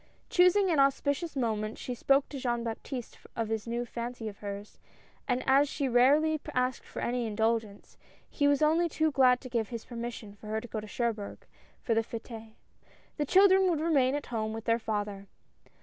Choosing 0.31 0.71
an 0.71 0.79
auspicious 0.79 1.35
moment 1.35 1.77
she 1.77 1.93
spoke 1.93 2.27
to 2.29 2.39
Jean 2.39 2.63
Baptiste 2.63 3.19
of 3.35 3.49
this 3.49 3.67
new 3.67 3.85
fancy 3.85 4.27
of 4.27 4.39
hers, 4.39 4.79
and 5.27 5.43
as 5.45 5.69
she 5.69 5.87
rarely 5.87 6.41
asked 6.55 6.83
for 6.87 7.03
any 7.03 7.27
indulgence, 7.27 7.99
he 8.27 8.47
was 8.47 8.63
only 8.63 8.89
too 8.89 9.11
glad 9.11 9.39
to 9.41 9.47
give 9.47 9.69
his 9.69 9.85
permission 9.85 10.33
for 10.33 10.47
her 10.47 10.59
to 10.59 10.67
go 10.67 10.79
to 10.79 10.87
Cherbourg 10.87 11.45
for 11.83 11.93
the 11.93 12.01
f^tes. 12.01 12.53
The 13.17 13.25
children 13.27 13.69
would 13.69 13.79
remain 13.79 14.15
at 14.15 14.25
home 14.33 14.53
with 14.53 14.65
their 14.65 14.79
father. 14.79 15.27